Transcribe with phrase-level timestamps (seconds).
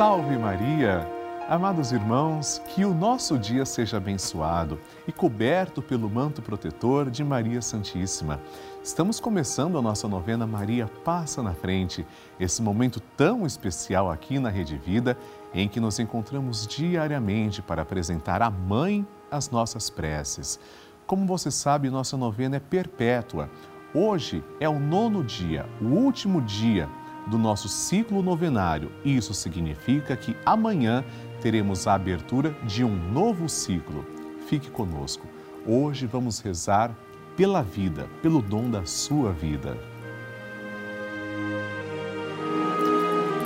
[0.00, 1.06] Salve Maria!
[1.46, 7.60] Amados irmãos, que o nosso dia seja abençoado e coberto pelo manto protetor de Maria
[7.60, 8.40] Santíssima.
[8.82, 12.06] Estamos começando a nossa novena Maria Passa na Frente,
[12.40, 15.18] esse momento tão especial aqui na Rede Vida,
[15.52, 20.58] em que nos encontramos diariamente para apresentar à Mãe as nossas preces.
[21.06, 23.50] Como você sabe, nossa novena é perpétua.
[23.92, 26.88] Hoje é o nono dia, o último dia
[27.30, 28.90] do nosso ciclo novenário.
[29.04, 31.04] Isso significa que amanhã
[31.40, 34.04] teremos a abertura de um novo ciclo.
[34.46, 35.26] Fique conosco.
[35.64, 36.94] Hoje vamos rezar
[37.36, 39.78] pela vida, pelo dom da sua vida.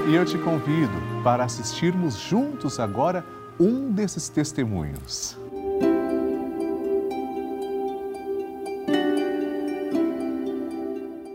[0.09, 3.25] E eu te convido para assistirmos juntos agora
[3.59, 5.39] um desses testemunhos.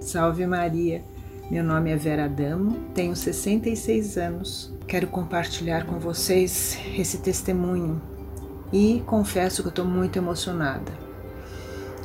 [0.02, 1.04] Salve Maria!
[1.50, 4.72] Meu nome é Vera Adamo, tenho 66 anos.
[4.88, 8.00] Quero compartilhar com vocês esse testemunho
[8.72, 10.92] e confesso que estou muito emocionada.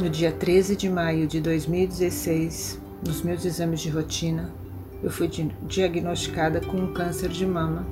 [0.00, 4.50] No dia 13 de maio de 2016, nos meus exames de rotina,
[5.02, 5.28] eu fui
[5.68, 7.86] diagnosticada com um câncer de mama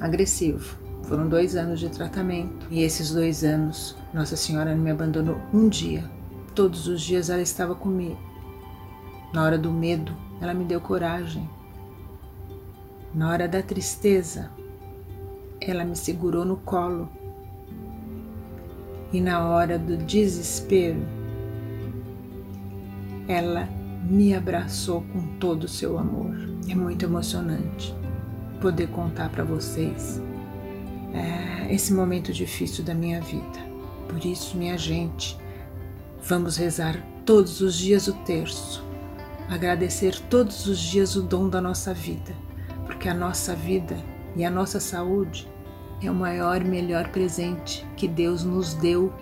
[0.00, 0.78] agressivo.
[1.02, 5.68] Foram dois anos de tratamento e esses dois anos Nossa Senhora não me abandonou um
[5.68, 6.08] dia.
[6.54, 8.30] Todos os dias ela estava comigo
[9.32, 11.48] na hora do medo, ela me deu coragem.
[13.14, 14.50] Na hora da tristeza,
[15.60, 17.08] ela me segurou no colo.
[19.12, 21.00] E na hora do desespero,
[23.26, 23.68] ela
[24.04, 26.34] me abraçou com todo o seu amor.
[26.68, 27.94] É muito emocionante
[28.60, 30.20] poder contar para vocês
[31.12, 33.72] é, esse momento difícil da minha vida.
[34.08, 35.38] Por isso, minha gente,
[36.22, 38.91] vamos rezar todos os dias o terço
[39.48, 42.32] agradecer todos os dias o dom da nossa vida,
[42.86, 43.96] porque a nossa vida
[44.36, 45.48] e a nossa saúde
[46.02, 49.12] é o maior e melhor presente que Deus nos deu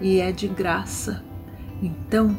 [0.00, 1.22] e é de graça.
[1.82, 2.36] Então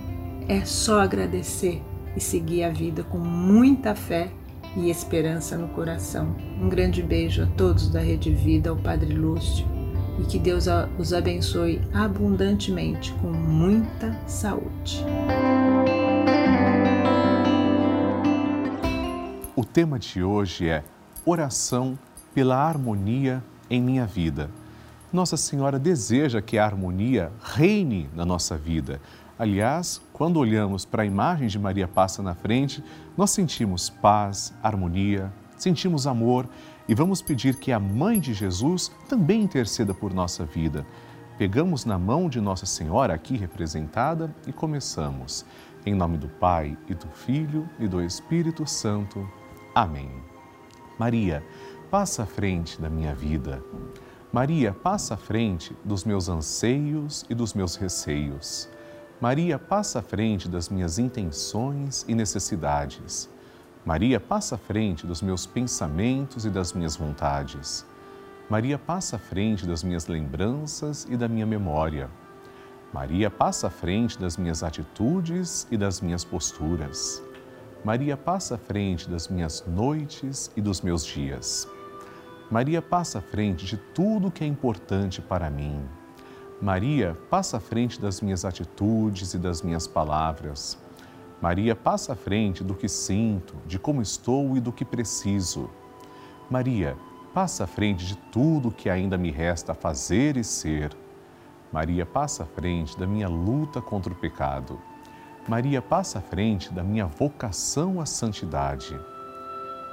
[0.48, 1.82] é só agradecer
[2.16, 4.32] e seguir a vida com muita fé
[4.76, 6.36] e esperança no coração.
[6.62, 9.66] Um grande beijo a todos da Rede Vida, ao Padre Lúcio,
[10.20, 10.66] e que Deus
[10.98, 15.04] os abençoe abundantemente com muita saúde.
[19.76, 20.86] Tema de hoje é
[21.26, 22.00] Oração
[22.34, 24.50] pela harmonia em minha vida.
[25.12, 29.02] Nossa Senhora deseja que a harmonia reine na nossa vida.
[29.38, 32.82] Aliás, quando olhamos para a imagem de Maria passa na frente,
[33.18, 36.48] nós sentimos paz, harmonia, sentimos amor
[36.88, 40.86] e vamos pedir que a mãe de Jesus também interceda por nossa vida.
[41.38, 45.46] Pegamos na mão de Nossa Senhora aqui representada e começamos.
[45.86, 49.30] Em nome do Pai e do Filho e do Espírito Santo.
[49.76, 50.10] Amém.
[50.98, 51.44] Maria,
[51.92, 53.62] passa à frente da minha vida.
[54.32, 58.70] Maria, passa à frente dos meus anseios e dos meus receios.
[59.20, 63.30] Maria, passa à frente das minhas intenções e necessidades.
[63.86, 67.86] Maria, passa à frente dos meus pensamentos e das minhas vontades.
[68.50, 72.10] Maria, passa à frente das minhas lembranças e da minha memória.
[72.94, 77.22] Maria, passa à frente das minhas atitudes e das minhas posturas.
[77.86, 81.68] Maria passa à frente das minhas noites e dos meus dias.
[82.50, 85.80] Maria passa à frente de tudo que é importante para mim.
[86.60, 90.80] Maria passa à frente das minhas atitudes e das minhas palavras.
[91.40, 95.70] Maria passa à frente do que sinto, de como estou e do que preciso.
[96.50, 96.98] Maria
[97.36, 100.90] passa à frente de tudo que ainda me resta fazer e ser.
[101.72, 104.82] Maria passa à frente da minha luta contra o pecado.
[105.48, 109.00] Maria passa à frente da minha vocação à santidade.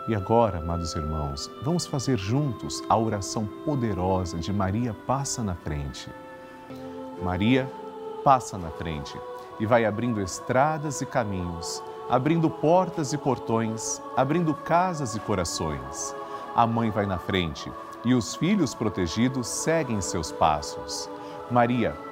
[0.09, 6.09] E agora, amados irmãos, vamos fazer juntos a oração poderosa de Maria passa na frente.
[7.23, 7.71] Maria
[8.25, 9.15] passa na frente
[9.61, 16.17] e vai abrindo estradas e caminhos, abrindo portas e portões, abrindo casas e corações.
[16.57, 17.71] A mãe vai na frente
[18.07, 21.11] e os filhos protegidos seguem seus passos.
[21.51, 21.95] Maria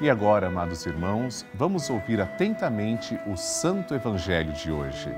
[0.00, 5.08] E agora, amados irmãos, vamos ouvir atentamente o Santo Evangelho de hoje.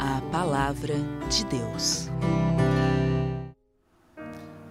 [0.00, 0.94] A Palavra
[1.28, 2.08] de Deus.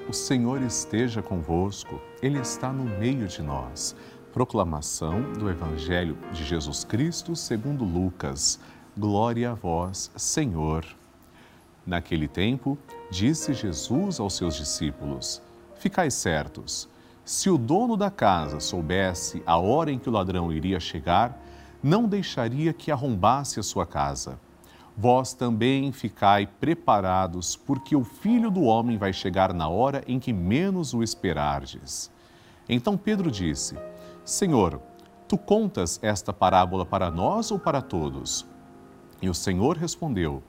[0.09, 3.95] O Senhor esteja convosco, Ele está no meio de nós.
[4.33, 8.59] Proclamação do Evangelho de Jesus Cristo segundo Lucas.
[8.97, 10.83] Glória a vós, Senhor.
[11.85, 12.75] Naquele tempo,
[13.11, 15.43] disse Jesus aos seus discípulos:
[15.75, 16.89] Ficai certos,
[17.23, 21.41] se o dono da casa soubesse a hora em que o ladrão iria chegar,
[21.81, 24.39] não deixaria que arrombasse a sua casa
[24.95, 30.33] vós também ficai preparados, porque o filho do homem vai chegar na hora em que
[30.33, 32.11] menos o esperardes.
[32.67, 33.75] Então Pedro disse:
[34.23, 34.81] Senhor,
[35.27, 38.45] tu contas esta parábola para nós ou para todos?
[39.21, 40.43] E o Senhor respondeu: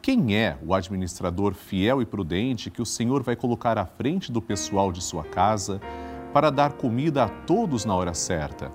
[0.00, 4.40] Quem é o administrador fiel e prudente que o Senhor vai colocar à frente do
[4.40, 5.80] pessoal de sua casa
[6.32, 8.70] para dar comida a todos na hora certa?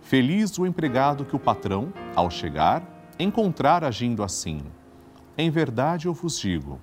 [0.00, 2.82] Feliz o empregado que o patrão, ao chegar,
[3.18, 4.60] encontrar agindo assim.
[5.38, 6.80] Em verdade eu vos digo: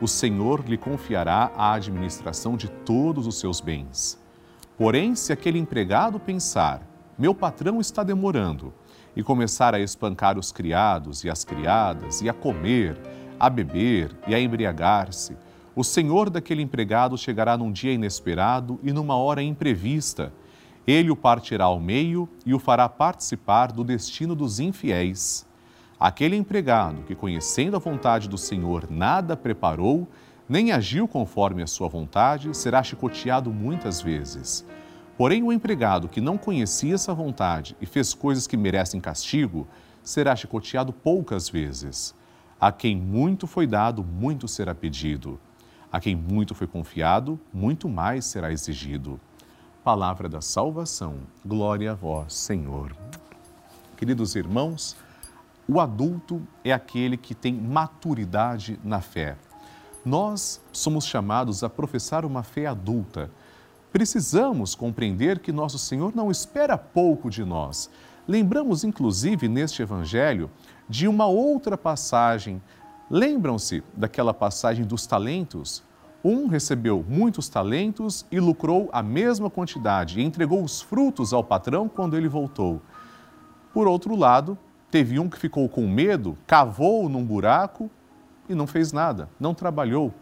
[0.00, 4.18] o Senhor lhe confiará a administração de todos os seus bens.
[4.76, 6.82] Porém, se aquele empregado pensar,
[7.18, 8.72] meu patrão está demorando,
[9.16, 12.96] e começar a espancar os criados e as criadas, e a comer,
[13.40, 15.36] a beber e a embriagar-se,
[15.78, 20.32] o senhor daquele empregado chegará num dia inesperado e numa hora imprevista.
[20.84, 25.46] Ele o partirá ao meio e o fará participar do destino dos infiéis.
[25.96, 30.08] Aquele empregado que, conhecendo a vontade do Senhor, nada preparou,
[30.48, 34.66] nem agiu conforme a sua vontade, será chicoteado muitas vezes.
[35.16, 39.64] Porém, o empregado que não conhecia essa vontade e fez coisas que merecem castigo,
[40.02, 42.16] será chicoteado poucas vezes.
[42.60, 45.38] A quem muito foi dado, muito será pedido.
[45.90, 49.18] A quem muito foi confiado, muito mais será exigido.
[49.82, 51.20] Palavra da salvação.
[51.44, 52.94] Glória a vós, Senhor.
[53.96, 54.94] Queridos irmãos,
[55.66, 59.36] o adulto é aquele que tem maturidade na fé.
[60.04, 63.30] Nós somos chamados a professar uma fé adulta.
[63.90, 67.90] Precisamos compreender que nosso Senhor não espera pouco de nós.
[68.26, 70.50] Lembramos, inclusive, neste Evangelho,
[70.86, 72.62] de uma outra passagem.
[73.10, 75.82] Lembram-se daquela passagem dos talentos?
[76.24, 81.88] Um recebeu muitos talentos e lucrou a mesma quantidade e entregou os frutos ao patrão
[81.88, 82.82] quando ele voltou.
[83.72, 84.58] Por outro lado,
[84.90, 87.90] Teve um que ficou com medo, cavou num buraco
[88.48, 90.14] e não fez nada, não trabalhou.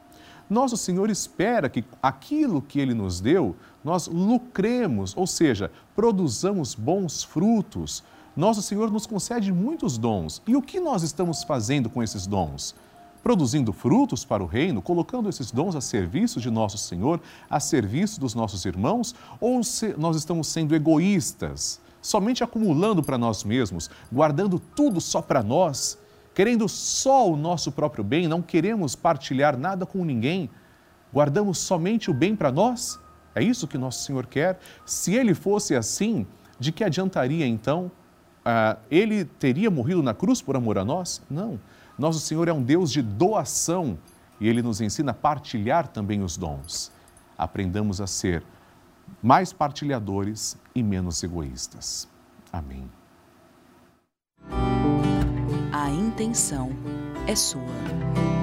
[0.51, 3.55] Nosso Senhor espera que aquilo que Ele nos deu,
[3.85, 8.03] nós lucremos, ou seja, produzamos bons frutos.
[8.37, 10.43] Nosso Senhor nos concede muitos dons.
[10.47, 12.75] E o que nós estamos fazendo com esses dons?
[13.23, 18.21] Produzindo frutos para o reino, colocando esses dons a serviço de nosso Senhor, a serviço
[18.21, 19.15] dos nossos irmãos?
[19.41, 19.61] Ou
[19.97, 21.81] nós estamos sendo egoístas?
[22.07, 25.99] somente acumulando para nós mesmos, guardando tudo só para nós,
[26.33, 30.49] querendo só o nosso próprio bem, não queremos partilhar nada com ninguém,
[31.13, 32.99] guardamos somente o bem para nós?
[33.35, 34.59] É isso que nosso Senhor quer?
[34.85, 36.25] Se ele fosse assim,
[36.61, 37.91] de que adiantaria então?
[38.49, 41.21] Ah, ele teria morrido na cruz por amor a nós?
[41.29, 41.59] Não.
[41.99, 43.99] Nosso Senhor é um Deus de doação
[44.41, 46.93] e ele nos ensina a partilhar também os dons.
[47.37, 48.45] Aprendamos a ser
[49.21, 52.09] mais partilhadores e menos egoístas.
[52.53, 52.89] Amém.
[55.73, 56.71] A intenção
[57.27, 58.36] é sua.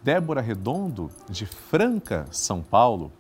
[0.02, 3.12] Débora Redondo, de Franca, São Paulo.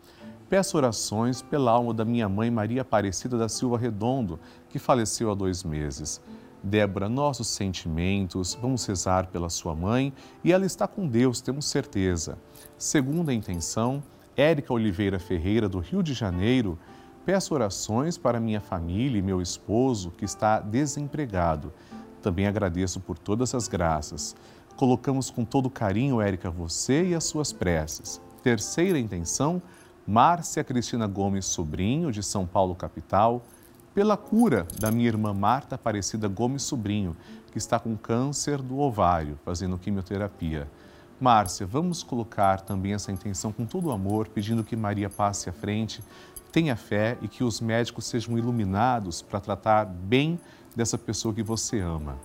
[0.50, 5.36] Peço orações pela alma da minha mãe Maria Aparecida da Silva Redondo, que faleceu há
[5.36, 6.20] dois meses.
[6.63, 10.12] Débora, nossos sentimentos, vamos rezar pela sua mãe
[10.44, 12.36] e ela está com Deus, temos certeza.
[12.79, 14.01] Segunda intenção,
[14.36, 16.79] Érica Oliveira Ferreira, do Rio de Janeiro,
[17.24, 21.72] peço orações para minha família e meu esposo, que está desempregado.
[22.24, 24.36] Também agradeço por todas as graças.
[24.75, 28.20] Colocamos com todo carinho, Érica, você e as suas preces.
[28.41, 29.62] Terceira intenção,
[30.09, 33.43] Márcia Cristina Gomes Sobrinho, de São Paulo, capital.
[33.93, 37.15] pela cura da minha irmã Marta Aparecida Gomes Sobrinho,
[37.51, 40.67] que está com câncer do ovário, fazendo quimioterapia.
[41.21, 45.53] Márcia, vamos colocar também essa intenção com todo o amor, pedindo que Maria passe à
[45.53, 46.03] frente,
[46.51, 50.39] tenha fé e que os médicos sejam iluminados para tratar bem
[50.75, 52.17] dessa pessoa que você ama.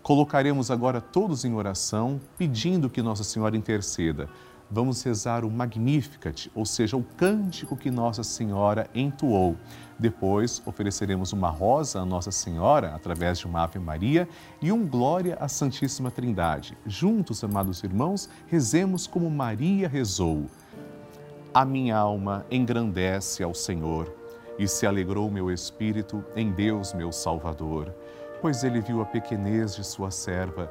[0.00, 4.28] Colocaremos agora todos em oração, pedindo que Nossa Senhora interceda.
[4.70, 9.56] Vamos rezar o Magnificat, ou seja, o cântico que Nossa Senhora entoou.
[9.98, 14.28] Depois, ofereceremos uma rosa a Nossa Senhora, através de uma Ave Maria,
[14.60, 16.76] e um Glória à Santíssima Trindade.
[16.84, 20.46] Juntos, amados irmãos, rezemos como Maria rezou.
[21.54, 24.12] A minha alma engrandece ao Senhor,
[24.58, 27.94] e se alegrou meu espírito em Deus, meu Salvador
[28.40, 30.70] pois ele viu a pequenez de sua serva.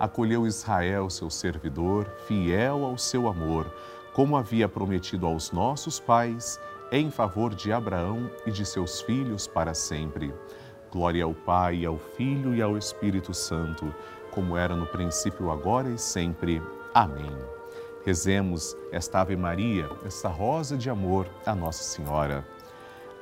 [0.00, 3.70] acolheu Israel, seu servidor, fiel ao seu amor,
[4.14, 6.58] como havia prometido aos nossos pais,
[6.90, 10.34] em favor de Abraão e de seus filhos para sempre.
[10.90, 13.94] Glória ao Pai, ao Filho e ao Espírito Santo,
[14.30, 16.60] como era no princípio, agora e sempre.
[16.94, 17.30] Amém.
[18.04, 22.44] Rezemos esta Ave Maria, esta rosa de amor a Nossa Senhora.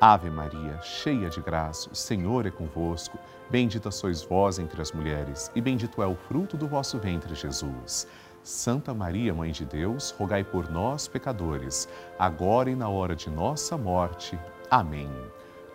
[0.00, 3.19] Ave Maria, cheia de graça, o Senhor é convosco.
[3.50, 8.07] Bendita sois vós entre as mulheres, e bendito é o fruto do vosso ventre, Jesus.
[8.45, 13.76] Santa Maria, Mãe de Deus, rogai por nós, pecadores, agora e na hora de nossa
[13.76, 14.38] morte.
[14.71, 15.11] Amém.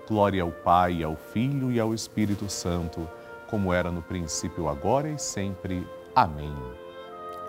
[0.07, 3.05] Glória ao Pai, ao Filho e ao Espírito Santo,
[3.49, 5.85] como era no princípio, agora e sempre.
[6.15, 6.55] Amém.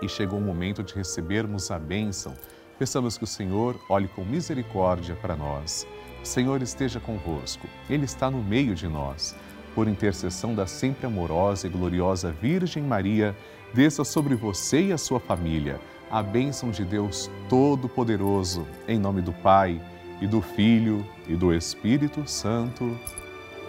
[0.01, 2.33] E chegou o momento de recebermos a bênção.
[2.77, 5.87] Peçamos que o Senhor olhe com misericórdia para nós.
[6.25, 9.35] Senhor esteja convosco, Ele está no meio de nós.
[9.73, 13.35] Por intercessão da sempre amorosa e gloriosa Virgem Maria,
[13.73, 15.79] desça sobre você e a sua família
[16.09, 19.81] a bênção de Deus Todo-Poderoso, em nome do Pai,
[20.21, 22.97] e do Filho, e do Espírito Santo.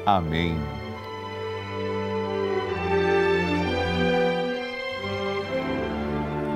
[0.05, 0.57] Amém.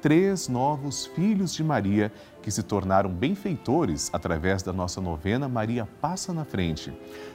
[0.00, 6.32] três novos filhos de Maria que se tornaram benfeitores através da nossa novena Maria Passa
[6.32, 6.92] na Frente.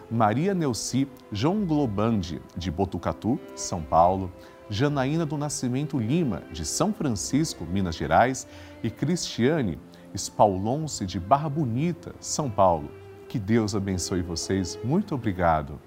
[0.10, 4.31] Maria Neuci João Globandi, de Botucatu, São Paulo,
[4.69, 8.48] Janaína do Nascimento Lima, de São Francisco, Minas Gerais,
[8.84, 9.79] e Cristiane
[10.17, 12.89] Spaulonce, de Barra Bonita, São Paulo.
[13.27, 14.79] Que Deus abençoe vocês.
[14.84, 15.79] Muito obrigado.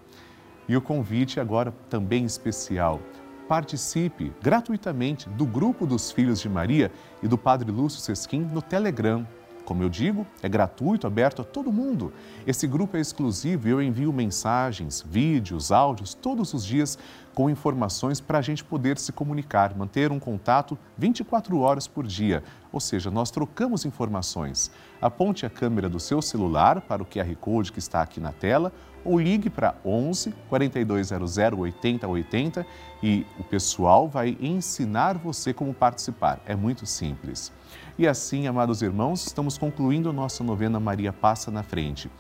[0.69, 3.01] E o convite agora também especial
[3.49, 9.27] participe gratuitamente do grupo dos Filhos de Maria e do Padre Lúcio Sesquim no Telegram.
[9.65, 12.11] Como eu digo, é gratuito, aberto a todo mundo.
[12.47, 16.99] Esse grupo é exclusivo e eu envio mensagens, vídeos, áudios todos os dias
[17.35, 22.43] com informações para a gente poder se comunicar, manter um contato 24 horas por dia.
[22.73, 24.71] Ou seja, nós trocamos informações.
[25.03, 28.73] Aponte a câmera do seu celular para o QR Code que está aqui na tela
[29.09, 32.67] ou ligue para 11 4200 8080
[33.03, 36.41] e o pessoal vai ensinar você como participar.
[36.45, 37.51] É muito simples.
[37.99, 42.11] E assim, amados irmãos, estamos concluindo nossa novena Maria Passa na Frente.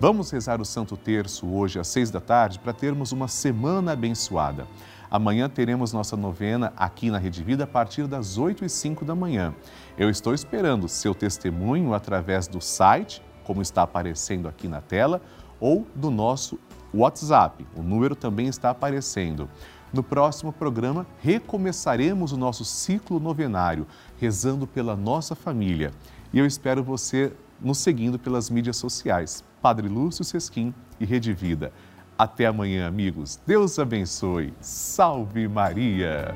[0.00, 4.66] Vamos rezar o Santo Terço hoje às seis da tarde para termos uma semana abençoada.
[5.10, 9.14] Amanhã teremos nossa novena aqui na Rede Vida a partir das 8 e 5 da
[9.14, 9.54] manhã.
[9.98, 15.20] Eu estou esperando seu testemunho através do site, como está aparecendo aqui na tela,
[15.60, 16.58] ou do nosso
[16.92, 17.66] WhatsApp.
[17.76, 19.48] O número também está aparecendo.
[19.92, 23.86] No próximo programa, recomeçaremos o nosso ciclo novenário,
[24.18, 25.92] rezando pela nossa família.
[26.32, 29.44] E eu espero você nos seguindo pelas mídias sociais.
[29.60, 31.72] Padre Lúcio Sesquim e Rede Vida.
[32.16, 33.40] Até amanhã, amigos.
[33.46, 34.54] Deus abençoe.
[34.60, 36.34] Salve Maria!